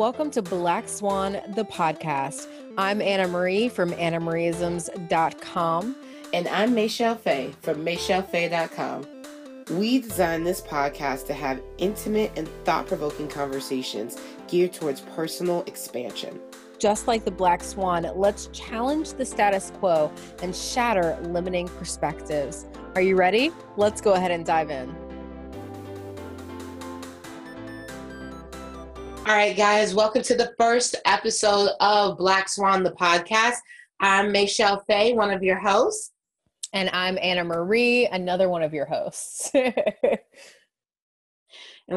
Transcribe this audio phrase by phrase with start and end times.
[0.00, 2.46] Welcome to Black Swan, the podcast.
[2.78, 5.96] I'm Anna Marie from AnnaMarieisms.com.
[6.32, 9.06] And I'm Michelle Fay from MichelleFay.com.
[9.72, 14.16] We designed this podcast to have intimate and thought provoking conversations
[14.48, 16.40] geared towards personal expansion.
[16.78, 20.10] Just like the Black Swan, let's challenge the status quo
[20.42, 22.64] and shatter limiting perspectives.
[22.94, 23.50] Are you ready?
[23.76, 24.96] Let's go ahead and dive in.
[29.30, 33.58] All right, guys, welcome to the first episode of Black Swan, the podcast.
[34.00, 36.10] I'm Michelle Fay, one of your hosts.
[36.72, 39.52] And I'm Anna Marie, another one of your hosts.
[39.54, 39.68] and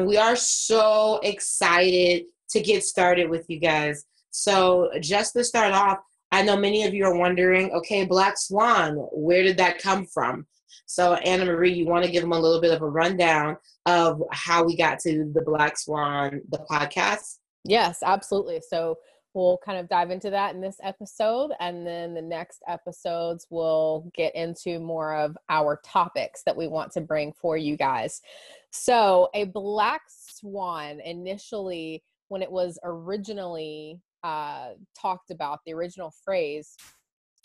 [0.06, 4.04] we are so excited to get started with you guys.
[4.30, 5.98] So, just to start off,
[6.30, 10.46] I know many of you are wondering okay, Black Swan, where did that come from?
[10.86, 13.56] So, Anna Marie, you want to give them a little bit of a rundown
[13.86, 17.38] of how we got to the Black Swan, the podcast?
[17.64, 18.60] Yes, absolutely.
[18.66, 18.98] So,
[19.34, 21.50] we'll kind of dive into that in this episode.
[21.58, 26.92] And then the next episodes, we'll get into more of our topics that we want
[26.92, 28.22] to bring for you guys.
[28.70, 36.76] So, a black swan initially, when it was originally uh, talked about, the original phrase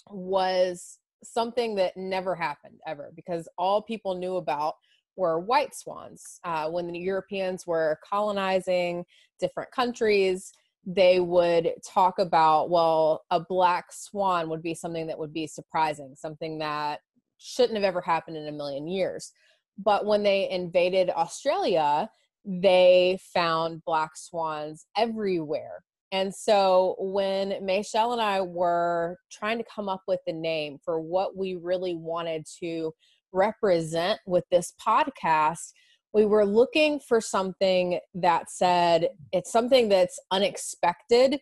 [0.09, 4.75] was something that never happened ever because all people knew about
[5.15, 6.39] were white swans.
[6.43, 9.05] Uh, when the Europeans were colonizing
[9.39, 10.51] different countries,
[10.85, 16.15] they would talk about, well, a black swan would be something that would be surprising,
[16.15, 17.01] something that
[17.37, 19.31] shouldn't have ever happened in a million years.
[19.77, 22.09] But when they invaded Australia,
[22.45, 25.83] they found black swans everywhere.
[26.11, 30.99] And so when Michelle and I were trying to come up with the name for
[30.99, 32.93] what we really wanted to
[33.31, 35.71] represent with this podcast,
[36.13, 41.39] we were looking for something that said it's something that's unexpected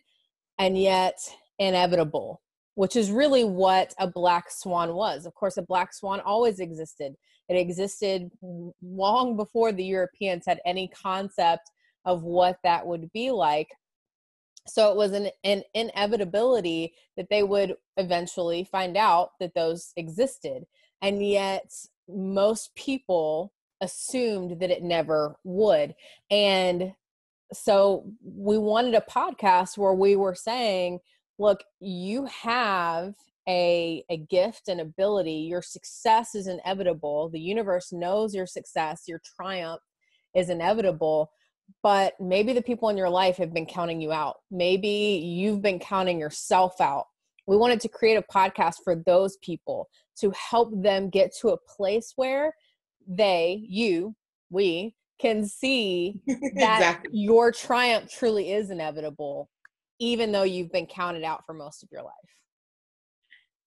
[0.58, 1.16] and yet
[1.58, 2.42] inevitable,
[2.74, 5.24] which is really what a black swan was.
[5.24, 7.14] Of course, a black swan always existed.
[7.48, 8.30] It existed
[8.82, 11.70] long before the Europeans had any concept
[12.04, 13.68] of what that would be like
[14.68, 20.64] so it was an, an inevitability that they would eventually find out that those existed
[21.02, 21.72] and yet
[22.08, 25.94] most people assumed that it never would.
[26.30, 26.94] And
[27.52, 31.00] so we wanted a podcast where we were saying
[31.38, 33.14] look you have
[33.48, 35.32] a, a gift and ability.
[35.32, 37.30] Your success is inevitable.
[37.30, 39.04] The universe knows your success.
[39.06, 39.80] Your triumph
[40.34, 41.30] is inevitable
[41.82, 44.36] but maybe the people in your life have been counting you out.
[44.50, 47.06] Maybe you've been counting yourself out.
[47.46, 49.88] We wanted to create a podcast for those people
[50.20, 52.54] to help them get to a place where
[53.06, 54.14] they, you,
[54.50, 57.10] we can see that exactly.
[57.12, 59.48] your triumph truly is inevitable,
[59.98, 62.12] even though you've been counted out for most of your life.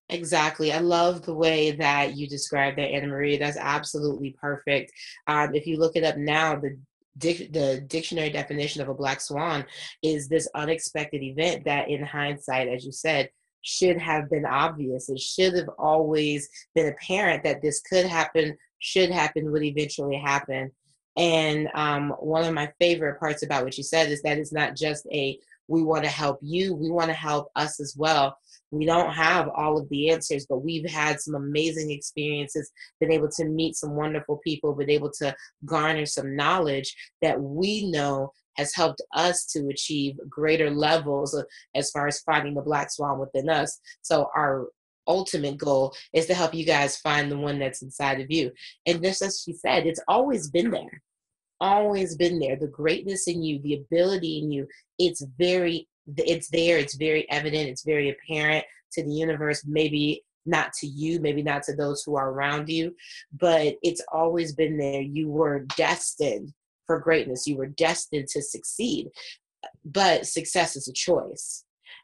[0.10, 0.74] Exactly.
[0.74, 3.38] I love the way that you described that, Anna Marie.
[3.38, 4.92] That's absolutely perfect.
[5.28, 6.78] Um, if you look it up now, the
[7.18, 9.66] Dic- the dictionary definition of a black swan
[10.02, 13.30] is this unexpected event that in hindsight as you said
[13.62, 15.10] should have been obvious.
[15.10, 20.72] It should have always been apparent that this could happen should happen would eventually happen.
[21.18, 24.76] And um, one of my favorite parts about what you said is that it's not
[24.76, 28.38] just a we want to help you we want to help us as well
[28.72, 33.30] we don't have all of the answers but we've had some amazing experiences been able
[33.30, 38.74] to meet some wonderful people been able to garner some knowledge that we know has
[38.74, 43.50] helped us to achieve greater levels of, as far as finding the black swan within
[43.50, 44.68] us so our
[45.08, 48.52] ultimate goal is to help you guys find the one that's inside of you
[48.86, 51.02] and just as she said it's always been there
[51.62, 52.58] always been there.
[52.58, 54.68] The greatness in you, the ability in you,
[55.00, 56.78] it's very, it's there.
[56.78, 57.70] It's very evident.
[57.70, 59.64] It's very apparent to the universe.
[59.66, 62.96] Maybe not to you, maybe not to those who are around you,
[63.38, 65.02] but it's always been there.
[65.02, 66.54] You were destined
[66.88, 67.48] for greatness.
[67.48, 69.10] You were destined to succeed.
[69.86, 71.64] But success is a choice.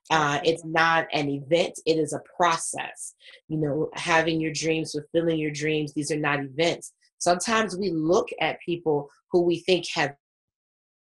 [0.10, 3.14] Uh, it's not an event, it is a process.
[3.50, 6.94] You know, having your dreams, fulfilling your dreams, these are not events.
[7.18, 10.16] Sometimes we look at people who we think have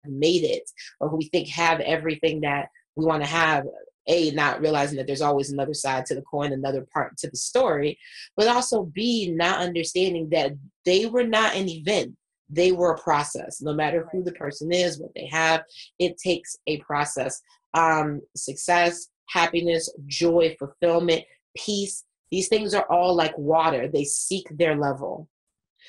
[0.05, 0.63] made it
[0.99, 3.65] or who we think have everything that we want to have
[4.07, 7.37] a not realizing that there's always another side to the coin another part to the
[7.37, 7.97] story
[8.37, 10.51] but also b not understanding that
[10.85, 12.15] they were not an event.
[12.47, 13.59] They were a process.
[13.59, 15.63] No matter who the person is what they have
[15.99, 17.41] it takes a process.
[17.73, 21.23] Um, success happiness joy fulfillment
[21.57, 23.87] peace these things are all like water.
[23.87, 25.29] They seek their level.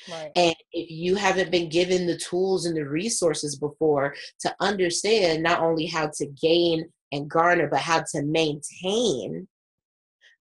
[0.09, 0.31] Right.
[0.35, 5.61] And if you haven't been given the tools and the resources before to understand not
[5.61, 9.47] only how to gain and garner, but how to maintain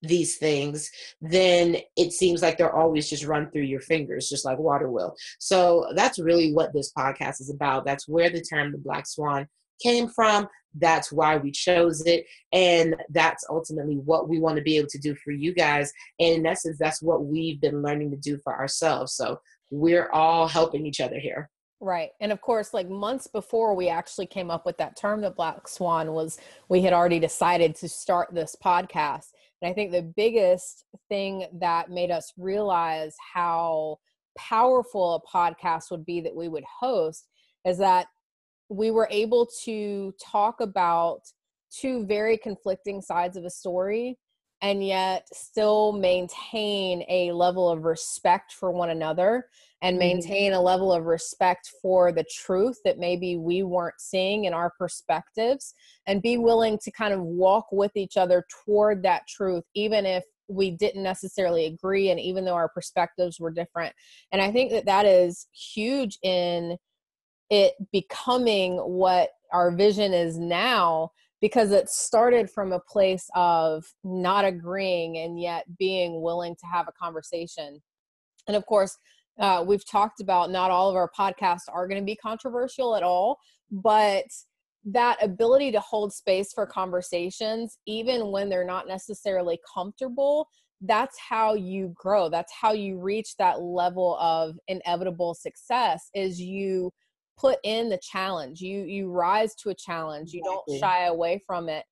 [0.03, 0.91] these things,
[1.21, 5.15] then it seems like they're always just run through your fingers, just like water will.
[5.39, 7.85] So that's really what this podcast is about.
[7.85, 9.49] That's where the term the Black Swan
[9.83, 10.49] came from.
[10.79, 12.27] That's why we chose it.
[12.53, 15.93] And that's ultimately what we want to be able to do for you guys.
[16.21, 19.15] And in essence, that's what we've been learning to do for ourselves.
[19.15, 19.41] So
[19.71, 21.49] we're all helping each other here.
[21.81, 22.11] Right.
[22.21, 25.69] And of course, like months before we actually came up with that term, the Black
[25.69, 26.39] Swan, was
[26.69, 29.33] we had already decided to start this podcast.
[29.61, 33.99] And I think the biggest thing that made us realize how
[34.39, 37.29] powerful a podcast would be that we would host
[37.67, 38.07] is that
[38.69, 41.21] we were able to talk about
[41.71, 44.19] two very conflicting sides of a story
[44.63, 49.47] and yet still maintain a level of respect for one another
[49.83, 50.09] and mm-hmm.
[50.09, 54.73] maintain a level of respect for the truth that maybe we weren't seeing in our
[54.79, 55.75] perspectives
[56.07, 60.25] and be willing to kind of walk with each other toward that truth even if
[60.49, 63.95] we didn't necessarily agree and even though our perspectives were different
[64.33, 66.77] and i think that that is huge in
[67.51, 71.11] it becoming what our vision is now
[71.47, 76.89] because it started from a place of not agreeing and yet being willing to have
[76.89, 77.81] a conversation.
[78.49, 78.99] And of course,
[79.39, 83.05] uh, we've talked about not all of our podcasts are going to be controversial at
[83.05, 83.39] all,
[83.71, 84.25] but
[84.87, 90.49] that ability to hold space for conversations, even when they're not necessarily comfortable,
[90.81, 92.29] that's how you grow.
[92.29, 96.91] That's how you reach that level of inevitable success is you
[97.37, 101.69] put in the challenge you you rise to a challenge you don't shy away from
[101.69, 101.85] it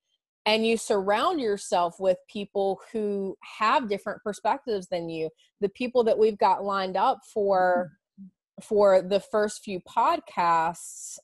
[0.46, 5.28] and you surround yourself with people who have different perspectives than you
[5.60, 8.62] the people that we've got lined up for mm-hmm.
[8.62, 11.18] for the first few podcasts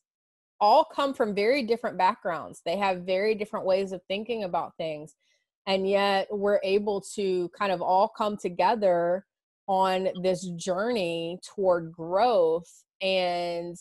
[0.61, 5.15] all come from very different backgrounds they have very different ways of thinking about things
[5.67, 9.25] and yet we're able to kind of all come together
[9.67, 13.77] on this journey toward growth and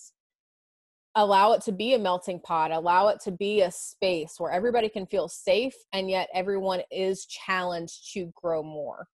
[1.19, 4.89] allow it to be a melting pot allow it to be a space where everybody
[4.89, 9.07] can feel safe and yet everyone is challenged to grow more.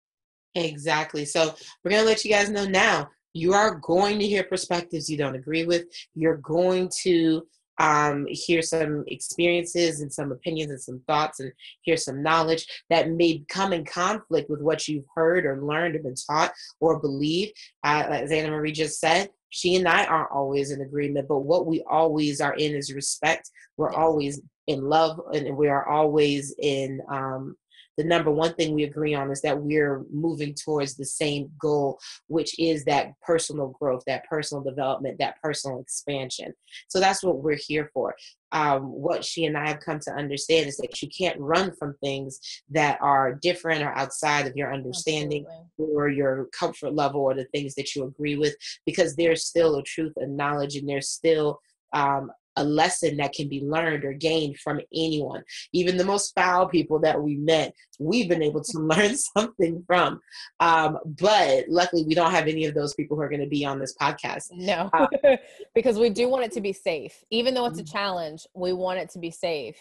[0.56, 1.26] Exactly.
[1.26, 1.54] So
[1.84, 5.18] we're going to let you guys know now you are going to hear perspectives you
[5.18, 5.86] don't agree with.
[6.14, 7.46] You're going to
[7.78, 11.52] um, hear some experiences and some opinions and some thoughts and
[11.82, 16.00] hear some knowledge that may come in conflict with what you've heard or learned or
[16.00, 17.52] been taught or believe.
[17.84, 21.66] Uh, as Anna Marie just said, she and I aren't always in agreement, but what
[21.66, 23.50] we always are in is respect.
[23.78, 27.56] We're always in love and we are always in um,
[27.98, 32.00] the number one thing we agree on is that we're moving towards the same goal,
[32.28, 36.54] which is that personal growth, that personal development, that personal expansion.
[36.88, 38.16] So that's what we're here for.
[38.52, 41.96] Um, what she and I have come to understand is that you can't run from
[42.02, 42.40] things
[42.70, 45.96] that are different or outside of your understanding Absolutely.
[45.96, 48.56] or your comfort level or the things that you agree with,
[48.86, 51.60] because there's still a truth and knowledge and there's still
[51.94, 55.44] um, a lesson that can be learned or gained from anyone.
[55.74, 60.20] Even the most foul people that we met, we've been able to learn something from.
[60.60, 63.66] Um, but luckily, we don't have any of those people who are going to be
[63.66, 64.46] on this podcast.
[64.52, 65.08] No, uh,
[65.76, 67.24] because we do want it to be safe.
[67.30, 67.98] Even though it's a mm-hmm.
[67.98, 69.78] challenge, we want it to be safe.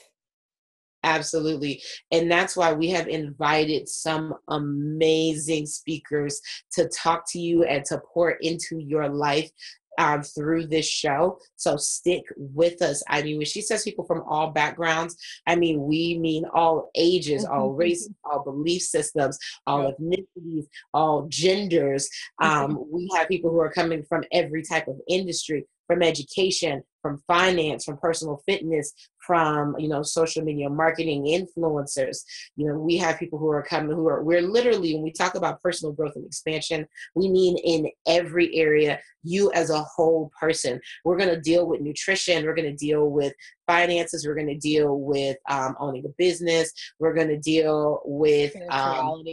[1.04, 1.82] Absolutely.
[2.10, 6.40] And that's why we have invited some amazing speakers
[6.72, 9.50] to talk to you and to pour into your life
[9.98, 11.38] um, through this show.
[11.56, 13.02] So stick with us.
[13.08, 17.44] I mean, when she says people from all backgrounds, I mean, we mean all ages,
[17.44, 22.08] all races, all belief systems, all ethnicities, all genders.
[22.40, 27.22] Um, we have people who are coming from every type of industry from education, from
[27.26, 28.94] finance, from personal fitness,
[29.26, 32.24] from you know social media marketing influencers.
[32.56, 35.34] You know, we have people who are coming who are we're literally when we talk
[35.34, 40.80] about personal growth and expansion, we mean in every area, you as a whole person.
[41.04, 42.46] We're going to deal with nutrition.
[42.46, 43.34] We're going to deal with
[43.66, 44.26] finances.
[44.26, 46.72] We're going to deal with um, owning a business.
[46.98, 49.24] We're going to deal with um,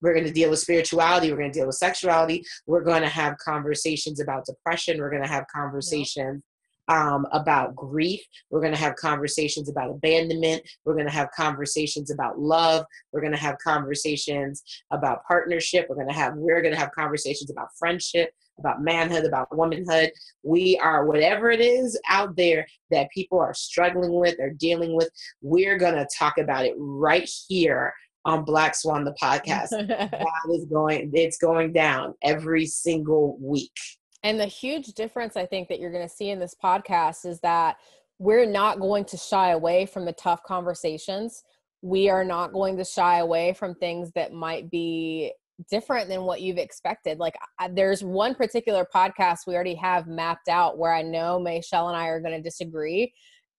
[0.00, 1.30] we're going to deal with spirituality.
[1.30, 2.44] We're going to deal with sexuality.
[2.66, 4.98] We're going to have conversations about depression.
[4.98, 6.42] We're going to have conversations
[6.88, 8.20] um, about grief.
[8.50, 10.62] We're going to have conversations about abandonment.
[10.84, 12.84] We're going to have conversations about love.
[13.12, 15.86] We're going to have conversations about partnership.
[15.88, 20.10] We're going to have we're going to have conversations about friendship, about manhood, about womanhood.
[20.42, 25.10] We are whatever it is out there that people are struggling with or dealing with.
[25.42, 27.92] We're going to talk about it right here
[28.24, 29.70] on Black Swan the podcast.
[29.70, 33.76] that is going it's going down every single week.
[34.22, 37.40] And the huge difference I think that you're going to see in this podcast is
[37.40, 37.76] that
[38.18, 41.44] we're not going to shy away from the tough conversations.
[41.82, 45.32] We are not going to shy away from things that might be
[45.70, 47.18] different than what you've expected.
[47.18, 51.88] Like I, there's one particular podcast we already have mapped out where I know Michelle
[51.88, 53.12] and I are going to disagree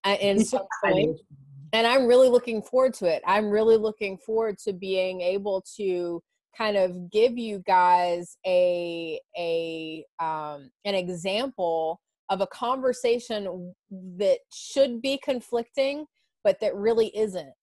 [0.03, 1.19] uh, in some point.
[1.71, 3.21] And I'm really looking forward to it.
[3.27, 6.21] I'm really looking forward to being able to
[6.57, 13.73] kind of give you guys a a um, an example of a conversation
[14.17, 16.05] that should be conflicting,
[16.43, 17.53] but that really isn't.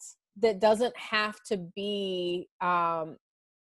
[0.40, 3.16] That doesn't have to be um,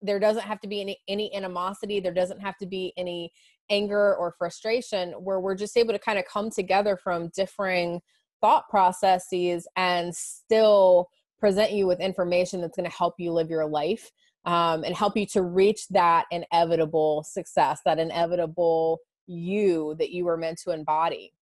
[0.02, 3.32] there doesn't have to be any any animosity there doesn't have to be any
[3.70, 8.00] anger or frustration where we're just able to kind of come together from differing
[8.42, 11.08] thought processes and still
[11.40, 14.12] present you with information that's going to help you live your life
[14.46, 20.38] um, and help you to reach that inevitable success that inevitable you that you were
[20.38, 21.34] meant to embody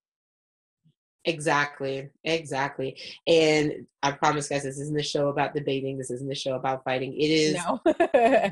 [1.26, 2.98] Exactly, exactly.
[3.26, 5.98] And I promise, guys, this isn't a show about debating.
[5.98, 7.14] This isn't a show about fighting.
[7.14, 7.82] It is no.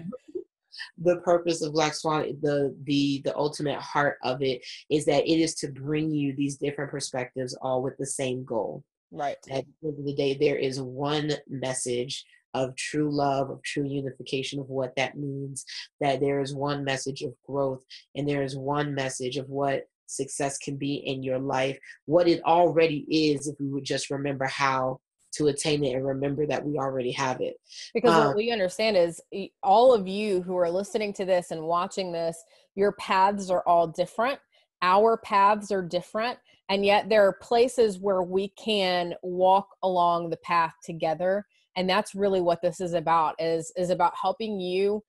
[0.98, 2.36] the purpose of Black Swan.
[2.42, 6.58] The the the ultimate heart of it is that it is to bring you these
[6.58, 8.84] different perspectives, all with the same goal.
[9.12, 9.38] Right.
[9.52, 13.88] At the end of the day, there is one message of true love, of true
[13.88, 15.66] unification of what that means.
[16.00, 17.84] That there is one message of growth,
[18.16, 22.44] and there is one message of what success can be in your life, what it
[22.44, 25.00] already is, if we would just remember how
[25.36, 27.56] to attain it and remember that we already have it.
[27.94, 29.20] Because um, what we understand is
[29.64, 32.38] all of you who are listening to this and watching this,
[32.76, 34.40] your paths are all different.
[34.82, 36.38] Our paths are different.
[36.70, 41.46] And yet there are places where we can walk along the path together.
[41.76, 45.04] And that's really what this is about is, is about helping you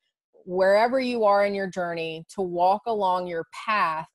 [0.45, 4.07] wherever you are in your journey to walk along your path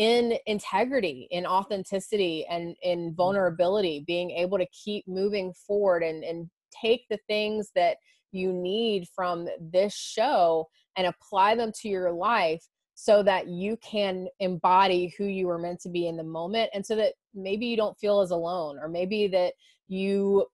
[0.00, 3.14] in integrity in authenticity and in mm-hmm.
[3.16, 7.98] vulnerability being able to keep moving forward and and take the things that
[8.32, 10.66] you need from this show
[10.96, 15.80] and apply them to your life so that you can embody who you were meant
[15.80, 18.88] to be in the moment and so that maybe you don't feel as alone or
[18.88, 19.52] maybe that
[19.88, 20.46] you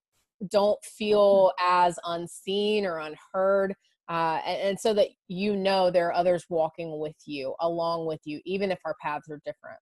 [0.50, 3.74] don't feel as unseen or unheard
[4.08, 8.20] uh, and, and, so that you know there are others walking with you along with
[8.24, 9.78] you even if our paths are different.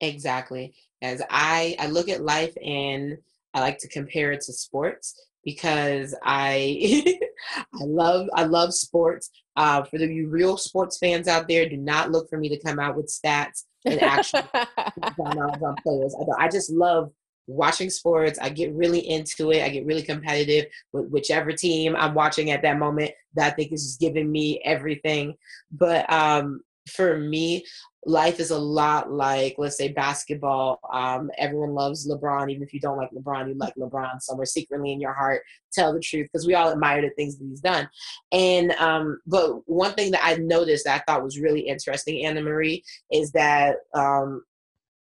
[0.00, 3.18] Exactly as i i look at life and
[3.52, 7.18] i like to compare it to sports because i
[7.74, 9.30] i love i love sports.
[9.54, 12.58] Uh, for the you real sports fans out there do not look for me to
[12.64, 16.16] come out with stats and actually on players.
[16.38, 17.12] I, I just love
[17.46, 18.38] watching sports.
[18.40, 19.62] I get really into it.
[19.62, 23.72] I get really competitive with whichever team I'm watching at that moment that I think
[23.72, 25.34] is just giving me everything.
[25.70, 27.64] But um, for me,
[28.04, 30.80] life is a lot like, let's say, basketball.
[30.92, 32.50] Um, everyone loves LeBron.
[32.50, 35.42] Even if you don't like LeBron, you like LeBron somewhere secretly in your heart.
[35.72, 37.88] Tell the truth because we all admire the things that he's done.
[38.32, 42.42] And um, but one thing that I noticed that I thought was really interesting, Anna
[42.42, 42.82] Marie,
[43.12, 44.42] is that um,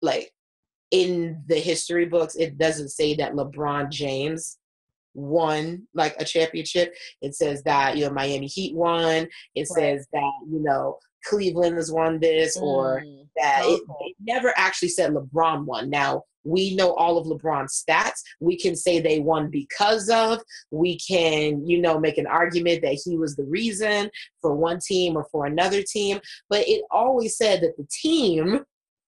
[0.03, 0.33] like
[0.91, 4.59] in the history books, it doesn't say that LeBron James
[5.15, 6.95] won like a championship.
[7.21, 9.29] It says that, you know, Miami Heat won.
[9.55, 9.67] It right.
[9.69, 12.63] says that, you know, Cleveland has won this mm.
[12.63, 13.05] or
[13.37, 13.75] that okay.
[13.75, 15.91] it, it never actually said LeBron won.
[15.91, 18.23] Now, we know all of LeBron's stats.
[18.41, 20.41] We can say they won because of.
[20.71, 25.17] We can, you know, make an argument that he was the reason for one team
[25.17, 26.19] or for another team.
[26.49, 28.65] But it always said that the team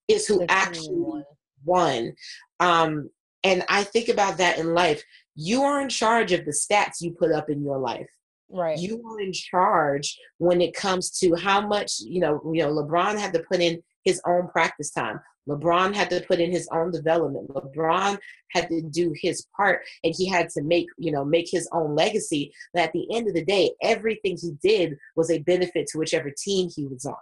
[0.09, 1.25] is who the actually
[1.65, 2.15] won.
[2.61, 3.11] Um,
[3.45, 5.03] and I think about that in life.
[5.35, 8.09] You are in charge of the stats you put up in your life.
[8.51, 8.79] Right.
[8.79, 13.19] You are in charge when it comes to how much, you know, you know, LeBron
[13.19, 15.21] had to put in his own practice time.
[15.49, 17.49] LeBron had to put in his own development.
[17.49, 18.19] LeBron
[18.51, 21.97] had to do his part and he had to make, you know, make his own
[21.97, 22.53] legacy.
[22.73, 26.31] But at the end of the day, everything he did was a benefit to whichever
[26.31, 27.15] team he was on.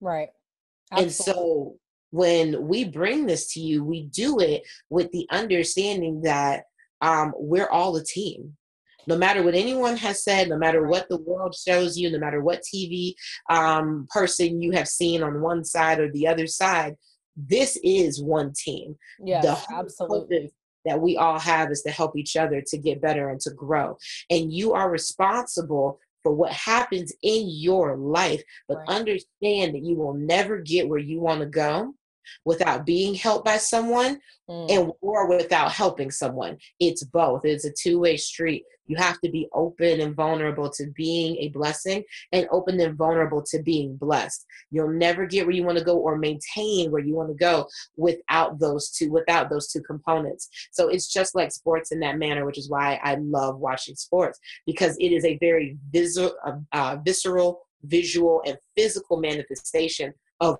[0.00, 0.28] Right.
[0.90, 1.04] Absolutely.
[1.04, 1.76] And so
[2.10, 6.64] when we bring this to you, we do it with the understanding that
[7.00, 8.56] um, we're all a team.
[9.06, 12.42] No matter what anyone has said, no matter what the world shows you, no matter
[12.42, 13.14] what TV
[13.48, 16.94] um, person you have seen on one side or the other side,
[17.36, 18.96] this is one team.
[19.24, 20.52] Yeah, absolutely.
[20.84, 23.96] That we all have is to help each other to get better and to grow.
[24.30, 28.88] And you are responsible for what happens in your life, but right.
[28.88, 31.94] understand that you will never get where you want to go
[32.44, 34.70] without being helped by someone mm.
[34.70, 36.56] and or without helping someone.
[36.80, 37.44] It's both.
[37.44, 38.64] It's a two-way street.
[38.86, 43.42] You have to be open and vulnerable to being a blessing and open and vulnerable
[43.50, 44.46] to being blessed.
[44.70, 47.66] You'll never get where you want to go or maintain where you want to go
[47.98, 50.48] without those two without those two components.
[50.72, 54.38] So it's just like sports in that manner which is why i love watching sports
[54.66, 60.56] because it is a very uh, uh, visceral visual and physical manifestation of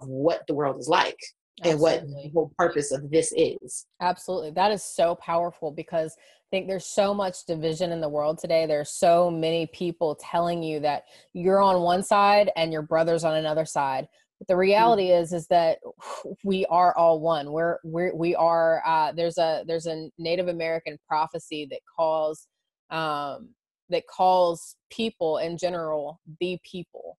[0.00, 1.18] what the world is like
[1.62, 1.70] Absolutely.
[1.70, 3.86] and what the whole purpose of this is.
[4.00, 4.50] Absolutely.
[4.50, 8.66] That is so powerful because I think there's so much division in the world today.
[8.66, 13.36] There's so many people telling you that you're on one side and your brother's on
[13.36, 14.08] another side.
[14.38, 14.60] But the mm-hmm.
[14.60, 15.22] reality mm-hmm.
[15.22, 15.78] is is that
[16.44, 17.52] we are all one.
[17.52, 22.48] We're we're we are uh, there's a there's a Native American prophecy that calls
[22.90, 23.50] um,
[23.90, 27.18] that calls people in general the people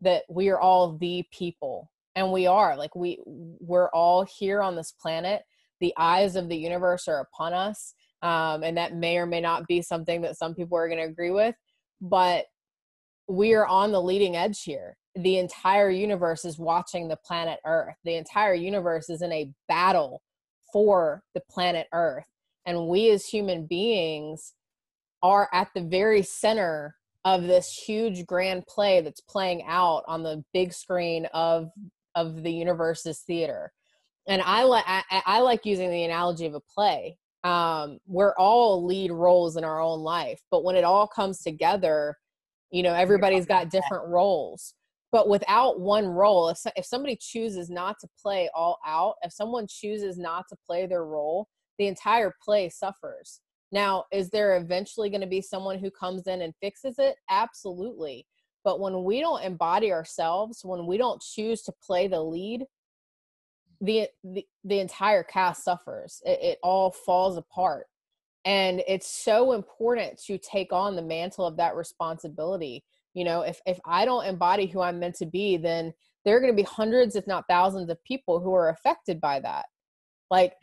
[0.00, 4.76] that we are all the people and we are like we we're all here on
[4.76, 5.42] this planet.
[5.80, 9.66] The eyes of the universe are upon us um, and that may or may not
[9.68, 11.54] be something that some people are going to agree with
[12.00, 12.46] but
[13.28, 14.96] we are on the leading edge here.
[15.14, 17.94] The entire universe is watching the planet earth.
[18.04, 20.22] The entire universe is in a battle
[20.72, 22.24] for the planet earth.
[22.66, 24.54] And we as human beings
[25.22, 26.94] are at the very center
[27.24, 31.70] of this huge grand play that's playing out on the big screen of
[32.18, 33.72] of the universe's theater.
[34.26, 37.18] And i like I, I like using the analogy of a play.
[37.44, 42.16] Um we're all lead roles in our own life but when it all comes together
[42.70, 44.74] you know everybody's got different roles.
[45.10, 49.66] But without one role if, if somebody chooses not to play all out if someone
[49.68, 51.48] chooses not to play their role
[51.78, 53.40] the entire play suffers.
[53.70, 57.16] Now, is there eventually going to be someone who comes in and fixes it?
[57.30, 58.26] Absolutely.
[58.64, 62.64] But when we don't embody ourselves, when we don't choose to play the lead,
[63.80, 66.20] the the, the entire cast suffers.
[66.24, 67.86] It, it all falls apart.
[68.44, 72.84] And it's so important to take on the mantle of that responsibility.
[73.14, 75.92] You know, if if I don't embody who I'm meant to be, then
[76.24, 79.40] there are going to be hundreds, if not thousands, of people who are affected by
[79.40, 79.66] that.
[80.30, 80.54] Like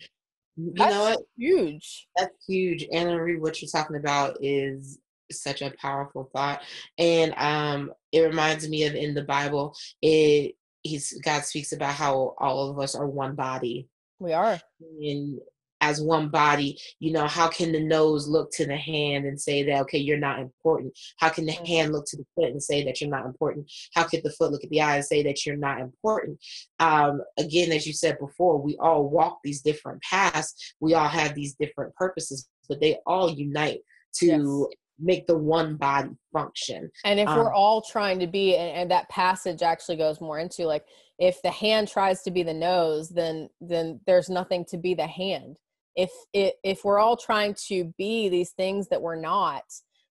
[0.56, 1.20] you That's know what?
[1.38, 2.08] Huge.
[2.16, 2.88] That's huge.
[2.92, 5.00] Anna Marie, what you're talking about is
[5.32, 6.62] such a powerful thought.
[6.98, 12.36] And um it reminds me of in the Bible, it he's God speaks about how
[12.38, 13.88] all of us are one body.
[14.20, 14.60] We are.
[14.82, 15.40] And
[15.82, 19.62] as one body you know how can the nose look to the hand and say
[19.64, 21.66] that okay you're not important how can the mm-hmm.
[21.66, 24.52] hand look to the foot and say that you're not important how could the foot
[24.52, 26.40] look at the eye and say that you're not important
[26.80, 31.36] um, again as you said before we all walk these different paths we all have
[31.36, 33.82] these different purposes but they all unite
[34.14, 34.78] to yes.
[35.00, 38.92] Make the one body function and if um, we're all trying to be and, and
[38.92, 40.86] that passage actually goes more into like
[41.20, 45.08] if the hand tries to be the nose then then there's nothing to be the
[45.08, 45.58] hand
[45.96, 49.64] if it, if we're all trying to be these things that we're not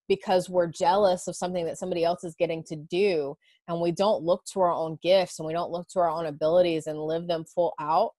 [0.08, 3.34] because we're jealous of something that somebody else is getting to do
[3.68, 6.26] and we don't look to our own gifts and we don't look to our own
[6.26, 8.10] abilities and live them full out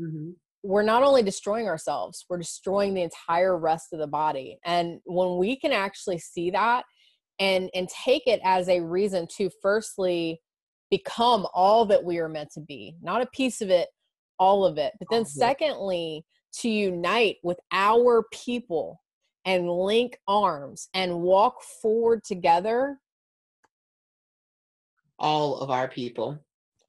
[0.00, 0.30] mm-hmm.
[0.64, 4.58] We're not only destroying ourselves we're destroying the entire rest of the body.
[4.64, 6.84] And when we can actually see that
[7.38, 10.40] and and take it as a reason to firstly
[10.90, 13.88] become all that we are meant to be not a piece of it
[14.38, 16.24] all of it but then secondly
[16.60, 19.00] to unite with our people
[19.44, 22.98] and link arms and walk forward together.
[25.18, 26.38] All of our people.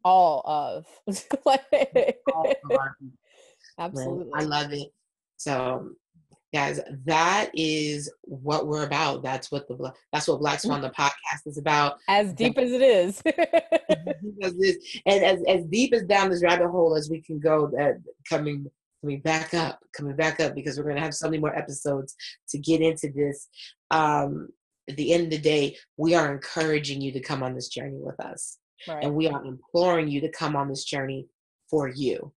[0.04, 0.86] All of,
[1.46, 2.80] all of
[3.80, 4.90] absolutely i love it
[5.38, 5.90] so
[6.54, 11.46] guys that is what we're about that's what the that's what black swan the podcast
[11.46, 11.98] is about
[13.26, 17.10] as deep as it is and as, as deep as down this rabbit hole as
[17.10, 18.66] we can go that coming
[19.06, 22.16] coming back up, coming back up because we're going to have so many more episodes
[22.50, 23.48] to get into this.
[23.92, 24.50] Um,
[24.90, 28.00] at the end of the day, we are encouraging you to come on this journey
[28.00, 28.58] with us.
[28.88, 29.04] Right.
[29.04, 31.28] And we are imploring you to come on this journey
[31.70, 32.34] for you.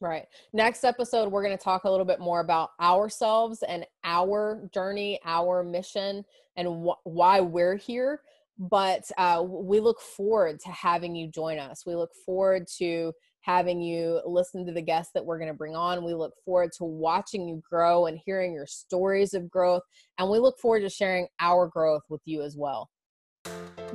[0.00, 0.26] Right.
[0.52, 5.20] Next episode, we're going to talk a little bit more about ourselves and our journey,
[5.24, 6.24] our mission,
[6.56, 8.20] and wh- why we're here.
[8.58, 11.84] But uh, we look forward to having you join us.
[11.86, 15.76] We look forward to having you listen to the guests that we're going to bring
[15.76, 16.04] on.
[16.04, 19.82] We look forward to watching you grow and hearing your stories of growth.
[20.18, 22.90] And we look forward to sharing our growth with you as well.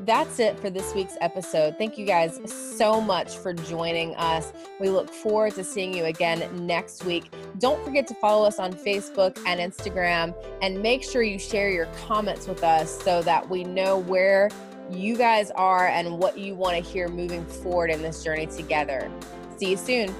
[0.06, 1.78] That's it for this week's episode.
[1.78, 2.40] Thank you guys
[2.78, 4.54] so much for joining us.
[4.80, 7.32] We look forward to seeing you again next week.
[7.58, 11.88] Don't forget to follow us on Facebook and Instagram and make sure you share your
[12.08, 14.50] comments with us so that we know where
[14.90, 19.12] you guys are and what you want to hear moving forward in this journey together.
[19.58, 20.16] See you soon.